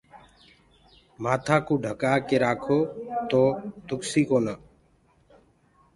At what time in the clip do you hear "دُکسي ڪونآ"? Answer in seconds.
3.87-4.55